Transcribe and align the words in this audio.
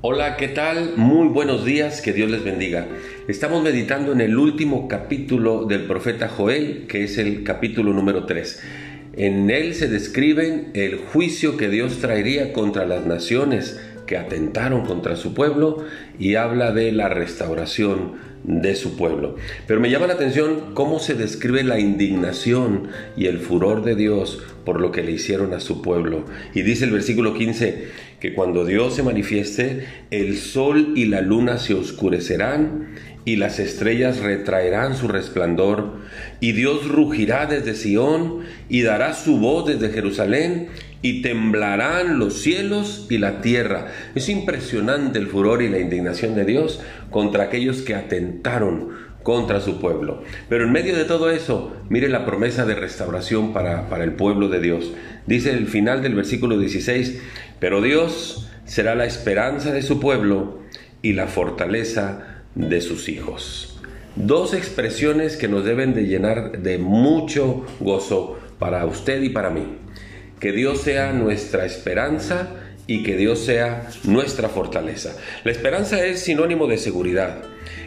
Hola, 0.00 0.36
¿qué 0.36 0.46
tal? 0.46 0.92
Muy 0.94 1.26
buenos 1.26 1.64
días, 1.64 2.02
que 2.02 2.12
Dios 2.12 2.30
les 2.30 2.44
bendiga. 2.44 2.86
Estamos 3.26 3.64
meditando 3.64 4.12
en 4.12 4.20
el 4.20 4.38
último 4.38 4.86
capítulo 4.86 5.64
del 5.64 5.86
profeta 5.86 6.28
Joel, 6.28 6.86
que 6.86 7.02
es 7.02 7.18
el 7.18 7.42
capítulo 7.42 7.92
número 7.92 8.24
3. 8.24 8.62
En 9.14 9.50
él 9.50 9.74
se 9.74 9.88
describen 9.88 10.70
el 10.74 10.98
juicio 10.98 11.56
que 11.56 11.68
Dios 11.68 11.98
traería 11.98 12.52
contra 12.52 12.86
las 12.86 13.06
naciones 13.06 13.80
que 14.08 14.16
atentaron 14.16 14.84
contra 14.84 15.14
su 15.14 15.34
pueblo 15.34 15.84
y 16.18 16.34
habla 16.34 16.72
de 16.72 16.90
la 16.90 17.08
restauración 17.08 18.14
de 18.42 18.74
su 18.74 18.96
pueblo. 18.96 19.36
Pero 19.66 19.80
me 19.80 19.90
llama 19.90 20.06
la 20.06 20.14
atención 20.14 20.72
cómo 20.74 20.98
se 20.98 21.14
describe 21.14 21.62
la 21.62 21.78
indignación 21.78 22.88
y 23.16 23.26
el 23.26 23.38
furor 23.38 23.84
de 23.84 23.94
Dios 23.94 24.42
por 24.64 24.80
lo 24.80 24.90
que 24.90 25.02
le 25.02 25.12
hicieron 25.12 25.52
a 25.52 25.60
su 25.60 25.82
pueblo. 25.82 26.24
Y 26.54 26.62
dice 26.62 26.84
el 26.84 26.90
versículo 26.90 27.34
15 27.34 27.88
que 28.20 28.34
cuando 28.34 28.64
Dios 28.64 28.94
se 28.94 29.02
manifieste, 29.02 29.86
el 30.10 30.36
sol 30.38 30.94
y 30.96 31.04
la 31.04 31.20
luna 31.20 31.58
se 31.58 31.74
oscurecerán 31.74 32.88
y 33.28 33.36
las 33.36 33.58
estrellas 33.58 34.20
retraerán 34.20 34.96
su 34.96 35.06
resplandor, 35.06 35.98
y 36.40 36.52
Dios 36.52 36.88
rugirá 36.88 37.44
desde 37.44 37.74
Sión 37.74 38.40
y 38.70 38.80
dará 38.80 39.12
su 39.12 39.36
voz 39.36 39.66
desde 39.66 39.92
Jerusalén, 39.92 40.68
y 41.02 41.22
temblarán 41.22 42.18
los 42.18 42.42
cielos 42.42 43.06
y 43.10 43.18
la 43.18 43.40
tierra. 43.40 43.88
Es 44.14 44.28
impresionante 44.28 45.18
el 45.18 45.28
furor 45.28 45.62
y 45.62 45.68
la 45.68 45.78
indignación 45.78 46.34
de 46.34 46.44
Dios 46.44 46.80
contra 47.10 47.44
aquellos 47.44 47.82
que 47.82 47.94
atentaron 47.94 49.08
contra 49.22 49.60
su 49.60 49.80
pueblo. 49.80 50.22
Pero 50.48 50.64
en 50.64 50.72
medio 50.72 50.96
de 50.96 51.04
todo 51.04 51.30
eso, 51.30 51.76
mire 51.88 52.08
la 52.08 52.24
promesa 52.24 52.64
de 52.64 52.74
restauración 52.74 53.52
para, 53.52 53.88
para 53.88 54.04
el 54.04 54.12
pueblo 54.12 54.48
de 54.48 54.60
Dios. 54.60 54.92
Dice 55.26 55.50
el 55.50 55.66
final 55.66 56.02
del 56.02 56.14
versículo 56.14 56.58
16, 56.58 57.20
pero 57.60 57.82
Dios 57.82 58.48
será 58.64 58.94
la 58.94 59.04
esperanza 59.04 59.72
de 59.72 59.82
su 59.82 60.00
pueblo 60.00 60.62
y 61.02 61.12
la 61.12 61.26
fortaleza 61.26 62.42
de 62.54 62.80
sus 62.80 63.08
hijos. 63.08 63.80
Dos 64.16 64.52
expresiones 64.54 65.36
que 65.36 65.48
nos 65.48 65.64
deben 65.64 65.94
de 65.94 66.06
llenar 66.06 66.62
de 66.62 66.78
mucho 66.78 67.64
gozo 67.80 68.38
para 68.58 68.84
usted 68.84 69.22
y 69.22 69.28
para 69.28 69.50
mí. 69.50 69.78
Que 70.40 70.52
Dios 70.52 70.82
sea 70.82 71.12
nuestra 71.12 71.66
esperanza 71.66 72.50
y 72.86 73.02
que 73.02 73.16
Dios 73.16 73.44
sea 73.44 73.88
nuestra 74.04 74.48
fortaleza. 74.48 75.14
La 75.44 75.52
esperanza 75.52 76.04
es 76.04 76.20
sinónimo 76.20 76.66
de 76.66 76.78
seguridad. 76.78 77.42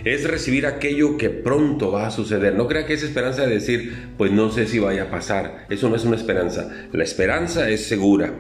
Es 0.06 0.30
recibir 0.30 0.66
aquello 0.66 1.18
que 1.18 1.30
pronto 1.30 1.92
va 1.92 2.08
a 2.08 2.12
suceder. 2.12 2.56
No 2.56 2.68
crea 2.68 2.86
que 2.86 2.94
es 2.94 3.04
esperanza 3.04 3.46
de 3.46 3.54
decir, 3.56 4.10
pues 4.18 4.32
no 4.32 4.52
sé 4.52 4.68
si 4.68 4.80
vaya 4.80 5.04
a 5.04 5.10
pasar. 5.10 5.66
Eso 5.70 5.90
no 5.90 5.96
es 5.96 6.06
una 6.06 6.16
esperanza. 6.16 6.70
La 6.92 7.04
esperanza 7.04 7.70
es 7.70 7.86
segura. 7.86 8.34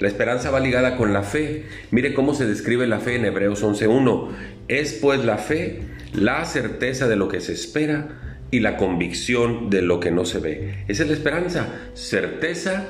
La 0.00 0.08
esperanza 0.08 0.50
va 0.50 0.58
ligada 0.58 0.96
con 0.96 1.12
la 1.12 1.22
fe. 1.22 1.66
Mire 1.90 2.12
cómo 2.12 2.34
se 2.34 2.46
describe 2.46 2.86
la 2.88 2.98
fe 2.98 3.16
en 3.16 3.24
Hebreos 3.24 3.62
11.1. 3.62 4.28
Es 4.66 4.94
pues 4.94 5.24
la 5.24 5.38
fe 5.38 5.82
la 6.12 6.44
certeza 6.44 7.06
de 7.06 7.16
lo 7.16 7.28
que 7.28 7.40
se 7.40 7.52
espera 7.52 8.36
y 8.50 8.60
la 8.60 8.76
convicción 8.76 9.70
de 9.70 9.82
lo 9.82 10.00
que 10.00 10.10
no 10.10 10.24
se 10.24 10.40
ve. 10.40 10.84
Esa 10.88 11.04
es 11.04 11.08
la 11.08 11.14
esperanza, 11.14 11.68
certeza 11.94 12.86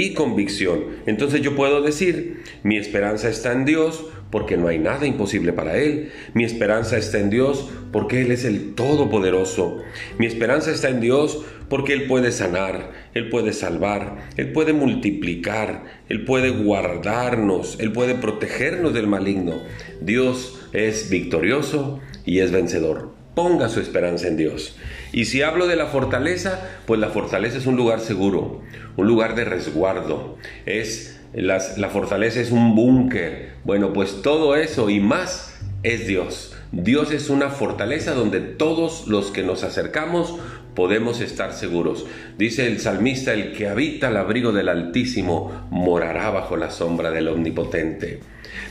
y 0.00 0.14
convicción. 0.14 0.84
Entonces 1.04 1.42
yo 1.42 1.54
puedo 1.54 1.82
decir, 1.82 2.42
mi 2.62 2.78
esperanza 2.78 3.28
está 3.28 3.52
en 3.52 3.66
Dios 3.66 4.06
porque 4.30 4.56
no 4.56 4.68
hay 4.68 4.78
nada 4.78 5.06
imposible 5.06 5.52
para 5.52 5.76
Él. 5.76 6.10
Mi 6.32 6.44
esperanza 6.44 6.96
está 6.96 7.18
en 7.18 7.28
Dios 7.28 7.68
porque 7.92 8.22
Él 8.22 8.30
es 8.30 8.44
el 8.44 8.74
Todopoderoso. 8.74 9.78
Mi 10.18 10.24
esperanza 10.24 10.70
está 10.70 10.88
en 10.88 11.00
Dios 11.00 11.44
porque 11.68 11.92
Él 11.92 12.06
puede 12.06 12.32
sanar, 12.32 12.92
Él 13.12 13.28
puede 13.28 13.52
salvar, 13.52 14.28
Él 14.38 14.52
puede 14.52 14.72
multiplicar, 14.72 15.84
Él 16.08 16.24
puede 16.24 16.48
guardarnos, 16.50 17.78
Él 17.78 17.92
puede 17.92 18.14
protegernos 18.14 18.94
del 18.94 19.06
maligno. 19.06 19.60
Dios 20.00 20.66
es 20.72 21.10
victorioso 21.10 22.00
y 22.24 22.38
es 22.38 22.52
vencedor. 22.52 23.19
Ponga 23.34 23.68
su 23.68 23.80
esperanza 23.80 24.28
en 24.28 24.36
Dios. 24.36 24.76
Y 25.12 25.26
si 25.26 25.42
hablo 25.42 25.66
de 25.66 25.76
la 25.76 25.86
fortaleza, 25.86 26.60
pues 26.86 27.00
la 27.00 27.08
fortaleza 27.08 27.58
es 27.58 27.66
un 27.66 27.76
lugar 27.76 28.00
seguro, 28.00 28.62
un 28.96 29.06
lugar 29.06 29.34
de 29.34 29.44
resguardo. 29.44 30.36
Es 30.66 31.20
la 31.32 31.88
fortaleza 31.90 32.40
es 32.40 32.50
un 32.50 32.74
búnker. 32.74 33.52
Bueno, 33.64 33.92
pues 33.92 34.22
todo 34.22 34.56
eso 34.56 34.90
y 34.90 35.00
más 35.00 35.60
es 35.82 36.06
Dios. 36.06 36.56
Dios 36.72 37.10
es 37.10 37.30
una 37.30 37.50
fortaleza 37.50 38.14
donde 38.14 38.40
todos 38.40 39.08
los 39.08 39.30
que 39.30 39.42
nos 39.42 39.64
acercamos 39.64 40.36
podemos 40.80 41.20
estar 41.20 41.52
seguros. 41.52 42.06
Dice 42.38 42.66
el 42.66 42.80
salmista, 42.80 43.34
el 43.34 43.52
que 43.52 43.68
habita 43.68 44.08
al 44.08 44.16
abrigo 44.16 44.50
del 44.50 44.70
Altísimo 44.70 45.68
morará 45.68 46.30
bajo 46.30 46.56
la 46.56 46.70
sombra 46.70 47.10
del 47.10 47.28
Omnipotente. 47.28 48.20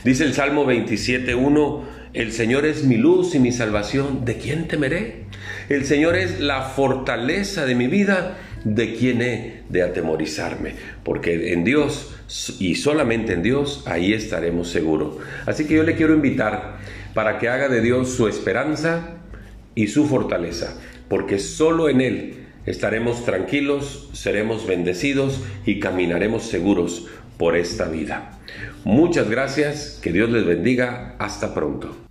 Dice 0.02 0.24
el 0.24 0.34
Salmo 0.34 0.66
27.1, 0.66 1.82
el 2.12 2.32
Señor 2.32 2.66
es 2.66 2.82
mi 2.82 2.96
luz 2.96 3.36
y 3.36 3.38
mi 3.38 3.52
salvación, 3.52 4.24
¿de 4.24 4.38
quién 4.38 4.66
temeré? 4.66 5.26
El 5.68 5.84
Señor 5.84 6.16
es 6.16 6.40
la 6.40 6.62
fortaleza 6.62 7.64
de 7.64 7.76
mi 7.76 7.86
vida, 7.86 8.38
¿de 8.64 8.92
quién 8.96 9.22
he 9.22 9.62
de 9.68 9.84
atemorizarme? 9.84 10.74
Porque 11.04 11.52
en 11.52 11.62
Dios 11.62 12.12
y 12.58 12.74
solamente 12.74 13.34
en 13.34 13.44
Dios, 13.44 13.84
ahí 13.86 14.14
estaremos 14.14 14.68
seguros. 14.68 15.18
Así 15.46 15.64
que 15.64 15.74
yo 15.74 15.84
le 15.84 15.94
quiero 15.94 16.12
invitar 16.12 16.78
para 17.14 17.38
que 17.38 17.48
haga 17.48 17.68
de 17.68 17.80
Dios 17.80 18.10
su 18.10 18.26
esperanza 18.26 19.10
y 19.76 19.86
su 19.86 20.08
fortaleza, 20.08 20.76
porque 21.10 21.40
solo 21.40 21.88
en 21.88 22.00
Él 22.00 22.46
estaremos 22.66 23.24
tranquilos, 23.24 24.08
seremos 24.12 24.64
bendecidos 24.64 25.40
y 25.66 25.80
caminaremos 25.80 26.44
seguros 26.44 27.08
por 27.36 27.56
esta 27.56 27.88
vida. 27.88 28.38
Muchas 28.84 29.28
gracias, 29.28 29.98
que 30.00 30.12
Dios 30.12 30.30
les 30.30 30.46
bendiga, 30.46 31.16
hasta 31.18 31.52
pronto. 31.52 32.09